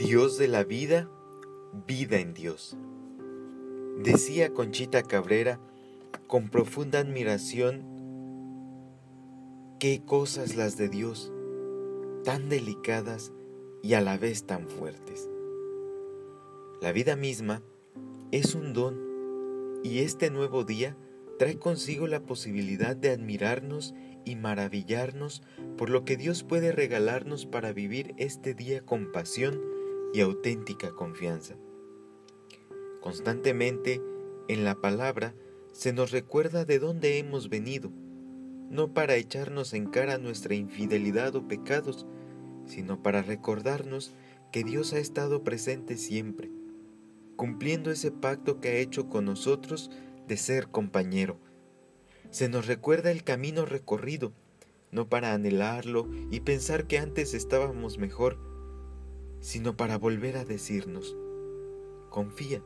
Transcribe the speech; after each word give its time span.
Dios 0.00 0.38
de 0.38 0.48
la 0.48 0.64
vida, 0.64 1.10
vida 1.86 2.20
en 2.20 2.32
Dios. 2.32 2.74
Decía 4.02 4.54
Conchita 4.54 5.02
Cabrera 5.02 5.60
con 6.26 6.48
profunda 6.48 7.00
admiración, 7.00 7.84
qué 9.78 10.02
cosas 10.02 10.56
las 10.56 10.78
de 10.78 10.88
Dios, 10.88 11.30
tan 12.24 12.48
delicadas 12.48 13.30
y 13.82 13.92
a 13.92 14.00
la 14.00 14.16
vez 14.16 14.46
tan 14.46 14.70
fuertes. 14.70 15.28
La 16.80 16.92
vida 16.92 17.14
misma 17.14 17.62
es 18.32 18.54
un 18.54 18.72
don 18.72 18.98
y 19.84 19.98
este 19.98 20.30
nuevo 20.30 20.64
día 20.64 20.96
trae 21.38 21.58
consigo 21.58 22.06
la 22.06 22.20
posibilidad 22.20 22.96
de 22.96 23.10
admirarnos 23.10 23.94
y 24.24 24.34
maravillarnos 24.36 25.42
por 25.76 25.90
lo 25.90 26.06
que 26.06 26.16
Dios 26.16 26.42
puede 26.42 26.72
regalarnos 26.72 27.44
para 27.44 27.74
vivir 27.74 28.14
este 28.16 28.54
día 28.54 28.80
con 28.80 29.12
pasión 29.12 29.69
y 30.12 30.20
auténtica 30.20 30.90
confianza. 30.92 31.56
Constantemente 33.00 34.02
en 34.48 34.64
la 34.64 34.74
palabra 34.74 35.34
se 35.72 35.92
nos 35.92 36.10
recuerda 36.10 36.64
de 36.64 36.78
dónde 36.78 37.18
hemos 37.18 37.48
venido, 37.48 37.92
no 38.68 38.92
para 38.92 39.16
echarnos 39.16 39.72
en 39.72 39.86
cara 39.86 40.18
nuestra 40.18 40.54
infidelidad 40.54 41.34
o 41.36 41.48
pecados, 41.48 42.06
sino 42.66 43.02
para 43.02 43.22
recordarnos 43.22 44.14
que 44.52 44.64
Dios 44.64 44.92
ha 44.92 44.98
estado 44.98 45.44
presente 45.44 45.96
siempre, 45.96 46.50
cumpliendo 47.36 47.90
ese 47.90 48.10
pacto 48.10 48.60
que 48.60 48.68
ha 48.68 48.74
hecho 48.74 49.08
con 49.08 49.24
nosotros 49.24 49.90
de 50.26 50.36
ser 50.36 50.68
compañero. 50.68 51.38
Se 52.30 52.48
nos 52.48 52.66
recuerda 52.66 53.10
el 53.10 53.24
camino 53.24 53.64
recorrido, 53.64 54.32
no 54.92 55.08
para 55.08 55.32
anhelarlo 55.32 56.08
y 56.30 56.40
pensar 56.40 56.86
que 56.86 56.98
antes 56.98 57.34
estábamos 57.34 57.98
mejor, 57.98 58.49
sino 59.40 59.76
para 59.76 59.98
volver 59.98 60.36
a 60.36 60.44
decirnos, 60.44 61.16
confía, 62.10 62.62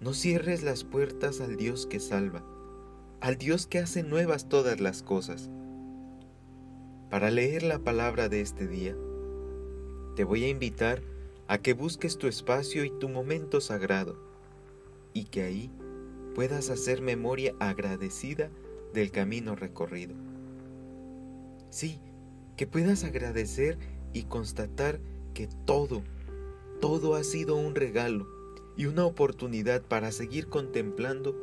no 0.00 0.14
cierres 0.14 0.62
las 0.62 0.84
puertas 0.84 1.40
al 1.40 1.56
Dios 1.56 1.86
que 1.86 2.00
salva, 2.00 2.44
al 3.20 3.36
Dios 3.36 3.66
que 3.66 3.78
hace 3.78 4.02
nuevas 4.02 4.48
todas 4.48 4.80
las 4.80 5.02
cosas. 5.02 5.50
Para 7.10 7.30
leer 7.30 7.62
la 7.62 7.78
palabra 7.78 8.28
de 8.28 8.40
este 8.40 8.66
día, 8.66 8.96
te 10.16 10.24
voy 10.24 10.44
a 10.44 10.48
invitar 10.48 11.02
a 11.48 11.58
que 11.58 11.72
busques 11.72 12.18
tu 12.18 12.26
espacio 12.26 12.84
y 12.84 12.90
tu 12.90 13.08
momento 13.08 13.60
sagrado, 13.60 14.16
y 15.12 15.24
que 15.24 15.42
ahí 15.42 15.70
puedas 16.34 16.70
hacer 16.70 17.02
memoria 17.02 17.54
agradecida 17.60 18.50
del 18.94 19.10
camino 19.10 19.54
recorrido. 19.54 20.14
Sí, 21.70 22.00
que 22.56 22.66
puedas 22.66 23.04
agradecer 23.04 23.78
y 24.12 24.24
constatar 24.24 25.00
que 25.32 25.48
todo, 25.64 26.02
todo 26.80 27.14
ha 27.14 27.24
sido 27.24 27.56
un 27.56 27.74
regalo 27.74 28.26
y 28.76 28.86
una 28.86 29.04
oportunidad 29.04 29.82
para 29.82 30.12
seguir 30.12 30.48
contemplando 30.48 31.36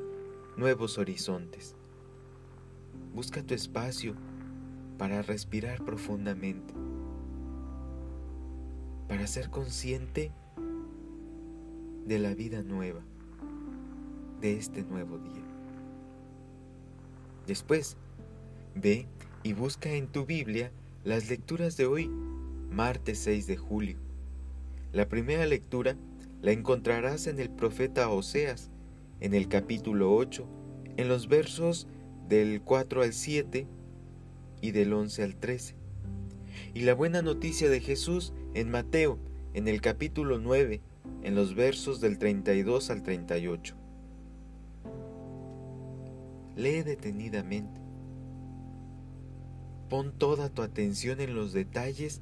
nuevos 0.57 0.97
horizontes. 0.97 1.75
Busca 3.13 3.43
tu 3.43 3.53
espacio 3.53 4.15
para 4.97 5.21
respirar 5.21 5.83
profundamente, 5.83 6.73
para 9.07 9.25
ser 9.27 9.49
consciente 9.49 10.31
de 12.05 12.19
la 12.19 12.33
vida 12.33 12.63
nueva, 12.63 13.01
de 14.41 14.57
este 14.57 14.83
nuevo 14.83 15.17
día. 15.19 15.43
Después, 17.47 17.97
ve 18.75 19.07
y 19.43 19.53
busca 19.53 19.91
en 19.91 20.07
tu 20.07 20.25
Biblia 20.25 20.71
las 21.03 21.29
lecturas 21.29 21.77
de 21.77 21.85
hoy 21.85 22.11
martes 22.71 23.19
6 23.19 23.47
de 23.47 23.57
julio. 23.57 23.97
La 24.91 25.07
primera 25.07 25.45
lectura 25.45 25.97
la 26.41 26.51
encontrarás 26.51 27.27
en 27.27 27.39
el 27.39 27.49
profeta 27.49 28.09
Oseas, 28.09 28.69
en 29.19 29.33
el 29.33 29.47
capítulo 29.47 30.13
8, 30.15 30.47
en 30.97 31.08
los 31.08 31.27
versos 31.27 31.87
del 32.27 32.61
4 32.61 33.03
al 33.03 33.13
7 33.13 33.67
y 34.61 34.71
del 34.71 34.93
11 34.93 35.23
al 35.23 35.35
13. 35.35 35.75
Y 36.73 36.81
la 36.81 36.93
buena 36.93 37.21
noticia 37.21 37.69
de 37.69 37.79
Jesús 37.79 38.33
en 38.53 38.69
Mateo, 38.69 39.19
en 39.53 39.67
el 39.67 39.81
capítulo 39.81 40.39
9, 40.39 40.81
en 41.23 41.35
los 41.35 41.55
versos 41.55 42.02
del 42.02 42.17
32 42.17 42.89
al 42.89 43.03
38. 43.03 43.75
Lee 46.55 46.83
detenidamente. 46.83 47.81
Pon 49.89 50.11
toda 50.11 50.49
tu 50.49 50.61
atención 50.61 51.19
en 51.19 51.33
los 51.33 51.52
detalles 51.52 52.21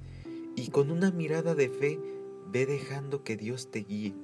y 0.57 0.69
con 0.72 0.90
una 0.90 1.12
mirada 1.12 1.53
de 1.53 1.69
fe 1.69 2.00
ve 2.51 2.66
dejando 2.66 3.23
que 3.23 3.38
Dios 3.38 3.69
te 3.69 3.84
guíe, 3.84 4.16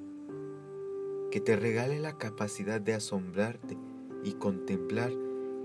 que 1.29 1.39
te 1.39 1.55
regale 1.55 1.99
la 1.99 2.17
capacidad 2.17 2.81
de 2.81 2.95
asombrarte 2.95 3.77
y 4.23 4.33
contemplar 4.33 5.11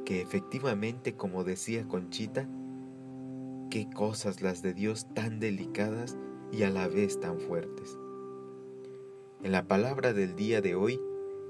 que 0.05 0.21
efectivamente, 0.21 1.17
como 1.17 1.43
decía 1.43 1.89
Conchita, 1.89 2.47
qué 3.71 3.89
cosas 3.95 4.43
las 4.43 4.61
de 4.61 4.75
Dios 4.75 5.07
tan 5.15 5.41
delicadas 5.41 6.19
y 6.53 6.65
a 6.65 6.71
la 6.71 6.87
vez 6.87 7.19
tan 7.19 7.41
fuertes. 7.41 7.99
En 9.43 9.53
la 9.53 9.67
palabra 9.67 10.13
del 10.13 10.37
día 10.37 10.61
de 10.61 10.75
hoy, 10.75 11.01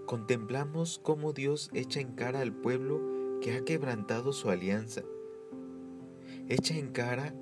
contemplamos 0.06 1.00
cómo 1.02 1.32
Dios 1.32 1.70
echa 1.74 1.98
en 1.98 2.12
cara 2.12 2.40
al 2.40 2.52
pueblo 2.52 3.00
que 3.40 3.56
ha 3.56 3.64
quebrantado 3.64 4.32
su 4.32 4.48
alianza. 4.48 5.02
Echa 6.48 6.76
en 6.76 6.92
cara 6.92 7.34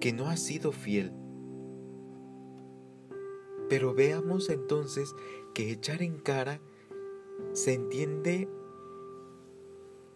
que 0.00 0.12
no 0.12 0.28
ha 0.28 0.36
sido 0.36 0.72
fiel. 0.72 1.12
Pero 3.68 3.94
veamos 3.94 4.50
entonces 4.50 5.14
que 5.54 5.70
echar 5.70 6.02
en 6.02 6.18
cara 6.18 6.60
se 7.52 7.74
entiende 7.74 8.48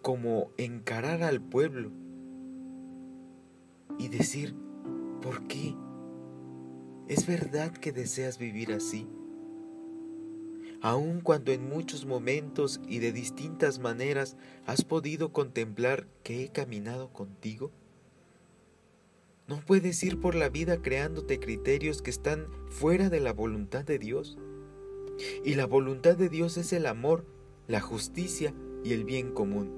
como 0.02 0.50
encarar 0.56 1.22
al 1.22 1.40
pueblo 1.40 1.90
y 3.98 4.08
decir, 4.08 4.54
¿por 5.22 5.46
qué? 5.46 5.74
¿Es 7.08 7.26
verdad 7.26 7.72
que 7.72 7.92
deseas 7.92 8.38
vivir 8.38 8.72
así? 8.72 9.08
Aun 10.82 11.20
cuando 11.20 11.52
en 11.52 11.68
muchos 11.68 12.04
momentos 12.04 12.80
y 12.86 12.98
de 12.98 13.12
distintas 13.12 13.78
maneras 13.78 14.36
has 14.66 14.84
podido 14.84 15.32
contemplar 15.32 16.06
que 16.22 16.44
he 16.44 16.48
caminado 16.50 17.12
contigo? 17.12 17.72
No 19.48 19.60
puedes 19.60 20.02
ir 20.02 20.18
por 20.18 20.34
la 20.34 20.48
vida 20.48 20.82
creándote 20.82 21.38
criterios 21.38 22.02
que 22.02 22.10
están 22.10 22.48
fuera 22.68 23.10
de 23.10 23.20
la 23.20 23.32
voluntad 23.32 23.84
de 23.84 23.96
Dios. 23.96 24.38
Y 25.44 25.54
la 25.54 25.66
voluntad 25.66 26.16
de 26.16 26.28
Dios 26.28 26.56
es 26.56 26.72
el 26.72 26.84
amor, 26.84 27.24
la 27.68 27.80
justicia 27.80 28.52
y 28.82 28.92
el 28.92 29.04
bien 29.04 29.30
común. 29.30 29.70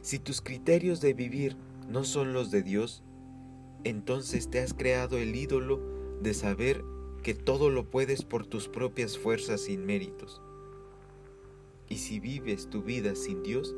Si 0.00 0.18
tus 0.18 0.40
criterios 0.40 1.00
de 1.00 1.14
vivir 1.14 1.56
no 1.88 2.02
son 2.02 2.32
los 2.32 2.50
de 2.50 2.64
Dios, 2.64 3.04
entonces 3.84 4.50
te 4.50 4.58
has 4.58 4.74
creado 4.74 5.18
el 5.18 5.36
ídolo 5.36 5.80
de 6.20 6.34
saber 6.34 6.82
que 7.22 7.34
todo 7.34 7.70
lo 7.70 7.88
puedes 7.90 8.24
por 8.24 8.44
tus 8.44 8.66
propias 8.66 9.18
fuerzas 9.18 9.60
sin 9.60 9.86
méritos. 9.86 10.42
Y 11.88 11.98
si 11.98 12.18
vives 12.18 12.68
tu 12.68 12.82
vida 12.82 13.14
sin 13.14 13.44
Dios, 13.44 13.72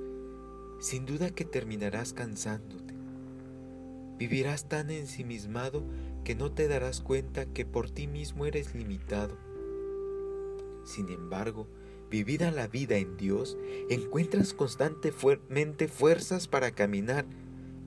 sin 0.81 1.05
duda 1.05 1.29
que 1.29 1.45
terminarás 1.45 2.15
cansándote 2.15 2.94
Vivirás 4.19 4.69
tan 4.69 4.91
ensimismado 4.91 5.85
que 6.25 6.35
no 6.35 6.53
te 6.53 6.69
darás 6.69 7.01
cuenta 7.01 7.47
que 7.47 7.65
por 7.65 7.91
ti 7.91 8.07
mismo 8.07 8.47
eres 8.47 8.75
limitado. 8.75 9.37
Sin 10.85 11.09
embargo, 11.09 11.69
vivida 12.11 12.51
la 12.51 12.69
vida 12.69 12.97
en 12.97 13.17
Dios, 13.17 13.57
encuentras 13.91 14.55
constantemente 14.55 15.89
fuerzas 15.89 16.47
para 16.49 16.71
caminar 16.71 17.27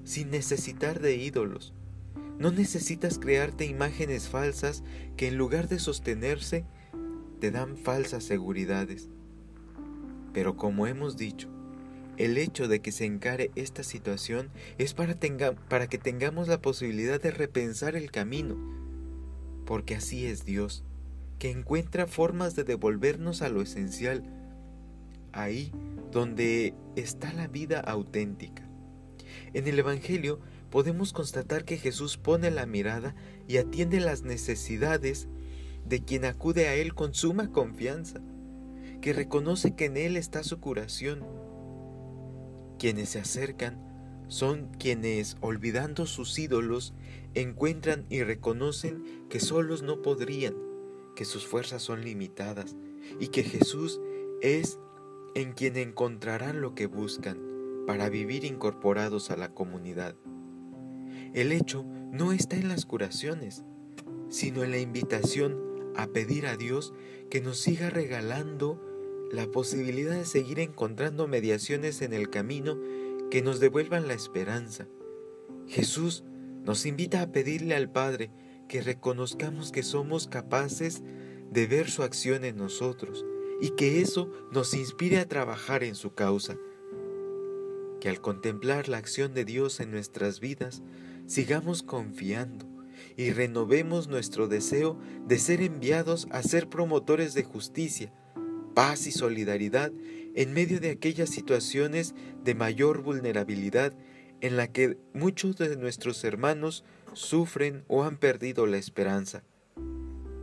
sin 0.03 0.29
necesitar 0.29 0.99
de 0.99 1.15
ídolos. 1.15 1.73
No 2.39 2.51
necesitas 2.51 3.19
crearte 3.19 3.65
imágenes 3.65 4.29
falsas 4.29 4.83
que 5.15 5.27
en 5.27 5.37
lugar 5.37 5.67
de 5.67 5.79
sostenerse, 5.79 6.65
te 7.39 7.51
dan 7.51 7.77
falsas 7.77 8.23
seguridades. 8.23 9.09
Pero 10.33 10.55
como 10.55 10.87
hemos 10.87 11.17
dicho, 11.17 11.49
el 12.17 12.37
hecho 12.37 12.67
de 12.67 12.81
que 12.81 12.91
se 12.91 13.05
encare 13.05 13.51
esta 13.55 13.83
situación 13.83 14.49
es 14.77 14.93
para, 14.93 15.15
que 15.87 15.97
tengamos 15.97 16.47
la 16.47 16.61
posibilidad 16.61 17.21
de 17.21 17.31
repensar 17.31 17.95
el 17.95 18.11
camino, 18.11 18.57
porque 19.65 19.95
así 19.95 20.25
es 20.25 20.43
Dios, 20.43 20.83
que 21.39 21.51
encuentra 21.51 22.07
formas 22.07 22.55
de 22.55 22.63
devolvernos 22.63 23.41
a 23.41 23.49
lo 23.49 23.61
esencial, 23.61 24.23
ahí 25.31 25.71
donde 26.11 26.73
está 26.95 27.31
la 27.33 27.47
vida 27.47 27.79
auténtica. 27.79 28.67
En 29.53 29.67
el 29.67 29.77
Evangelio 29.77 30.39
podemos 30.71 31.13
constatar 31.13 31.65
que 31.65 31.77
Jesús 31.77 32.17
pone 32.17 32.49
la 32.49 32.65
mirada 32.65 33.15
y 33.47 33.57
atiende 33.57 33.99
las 33.99 34.23
necesidades 34.23 35.27
de 35.85 36.03
quien 36.03 36.25
acude 36.25 36.67
a 36.67 36.73
Él 36.73 36.95
con 36.95 37.13
suma 37.13 37.51
confianza, 37.51 38.19
que 39.01 39.13
reconoce 39.13 39.75
que 39.75 39.85
en 39.85 39.97
Él 39.97 40.17
está 40.17 40.43
su 40.43 40.59
curación 40.59 41.23
quienes 42.77 43.09
se 43.09 43.19
acercan 43.19 43.77
son 44.27 44.69
quienes, 44.77 45.37
olvidando 45.41 46.05
sus 46.05 46.37
ídolos, 46.37 46.93
encuentran 47.33 48.05
y 48.09 48.23
reconocen 48.23 49.03
que 49.29 49.39
solos 49.39 49.83
no 49.83 50.01
podrían, 50.01 50.55
que 51.15 51.25
sus 51.25 51.45
fuerzas 51.47 51.81
son 51.81 52.03
limitadas 52.03 52.75
y 53.19 53.27
que 53.29 53.43
Jesús 53.43 54.01
es 54.41 54.79
en 55.35 55.53
quien 55.53 55.77
encontrarán 55.77 56.61
lo 56.61 56.75
que 56.75 56.87
buscan 56.87 57.39
para 57.85 58.09
vivir 58.09 58.43
incorporados 58.43 59.31
a 59.31 59.37
la 59.37 59.53
comunidad. 59.53 60.15
El 61.33 61.51
hecho 61.51 61.85
no 62.11 62.31
está 62.33 62.57
en 62.57 62.67
las 62.67 62.85
curaciones, 62.85 63.63
sino 64.29 64.63
en 64.63 64.71
la 64.71 64.79
invitación 64.79 65.57
a 65.95 66.07
pedir 66.07 66.47
a 66.47 66.57
Dios 66.57 66.93
que 67.29 67.41
nos 67.41 67.59
siga 67.59 67.89
regalando 67.89 68.81
la 69.31 69.47
posibilidad 69.47 70.15
de 70.15 70.25
seguir 70.25 70.59
encontrando 70.59 71.27
mediaciones 71.27 72.01
en 72.01 72.13
el 72.13 72.29
camino 72.29 72.79
que 73.29 73.41
nos 73.41 73.59
devuelvan 73.59 74.07
la 74.07 74.13
esperanza. 74.13 74.87
Jesús 75.67 76.23
nos 76.63 76.85
invita 76.85 77.21
a 77.21 77.31
pedirle 77.31 77.75
al 77.75 77.91
Padre 77.91 78.31
que 78.67 78.81
reconozcamos 78.81 79.71
que 79.71 79.83
somos 79.83 80.27
capaces 80.27 81.01
de 81.51 81.67
ver 81.67 81.89
su 81.89 82.03
acción 82.03 82.43
en 82.43 82.57
nosotros 82.57 83.25
y 83.61 83.71
que 83.71 84.01
eso 84.01 84.31
nos 84.51 84.73
inspire 84.73 85.19
a 85.19 85.27
trabajar 85.27 85.83
en 85.83 85.95
su 85.95 86.13
causa. 86.13 86.57
Que 87.99 88.09
al 88.09 88.21
contemplar 88.21 88.89
la 88.89 88.97
acción 88.97 89.33
de 89.33 89.45
Dios 89.45 89.79
en 89.79 89.91
nuestras 89.91 90.39
vidas, 90.39 90.83
sigamos 91.25 91.83
confiando 91.83 92.65
y 93.15 93.31
renovemos 93.31 94.07
nuestro 94.07 94.47
deseo 94.47 94.97
de 95.25 95.39
ser 95.39 95.61
enviados 95.61 96.27
a 96.31 96.43
ser 96.43 96.69
promotores 96.69 97.33
de 97.33 97.43
justicia, 97.43 98.13
paz 98.77 99.07
y 99.07 99.11
solidaridad 99.11 99.91
en 100.35 100.53
medio 100.53 100.79
de 100.79 100.91
aquellas 100.91 101.31
situaciones 101.31 102.13
de 102.43 102.53
mayor 102.53 103.01
vulnerabilidad 103.01 103.91
en 104.39 104.55
la 104.55 104.71
que 104.71 104.99
muchos 105.15 105.55
de 105.57 105.75
nuestros 105.77 106.23
hermanos 106.23 106.83
sufren 107.13 107.83
o 107.87 108.03
han 108.03 108.17
perdido 108.17 108.67
la 108.67 108.77
esperanza. 108.77 109.41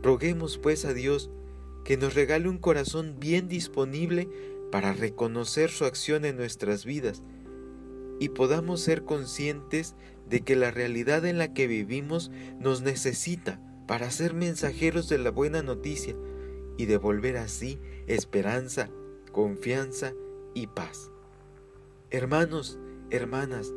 Roguemos 0.03 0.57
pues 0.57 0.83
a 0.83 0.93
Dios 0.93 1.29
que 1.85 1.95
nos 1.95 2.13
regale 2.13 2.49
un 2.49 2.57
corazón 2.57 3.21
bien 3.21 3.47
disponible 3.47 4.27
para 4.69 4.91
reconocer 4.91 5.69
su 5.69 5.85
acción 5.85 6.25
en 6.25 6.35
nuestras 6.35 6.83
vidas 6.83 7.23
y 8.19 8.27
podamos 8.27 8.81
ser 8.81 9.05
conscientes 9.05 9.95
de 10.29 10.41
que 10.41 10.57
la 10.57 10.71
realidad 10.71 11.25
en 11.25 11.37
la 11.37 11.53
que 11.53 11.67
vivimos 11.67 12.31
nos 12.59 12.81
necesita 12.81 13.61
para 13.87 14.11
ser 14.11 14.33
mensajeros 14.33 15.07
de 15.07 15.19
la 15.19 15.31
buena 15.31 15.63
noticia 15.63 16.17
y 16.77 16.85
devolver 16.85 17.37
así 17.37 17.79
esperanza, 18.07 18.89
confianza 19.31 20.13
y 20.53 20.67
paz. 20.67 21.11
Hermanos, 22.09 22.79
hermanas, 23.09 23.73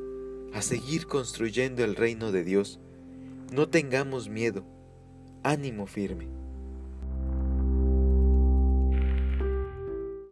a 0.53 0.62
seguir 0.62 1.06
construyendo 1.06 1.85
el 1.85 1.97
reino 1.97 2.33
de 2.33 2.45
Dios. 2.45 2.81
No 3.53 3.69
tengamos 3.69 4.29
miedo, 4.29 4.65
ánimo 5.43 5.87
firme. 5.87 6.38